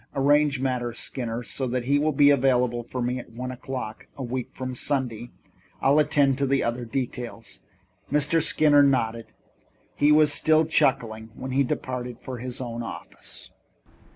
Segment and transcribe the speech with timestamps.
[0.15, 4.23] Arrange matters, Skinner, so that he will be available for me at one o'clock, a
[4.23, 5.29] week from Sunday.
[5.79, 7.59] I'll attend to the other details."
[8.11, 8.41] Mr.
[8.41, 9.27] Skinner nodded.
[9.95, 13.51] He was still chuckling when he departed for his own office.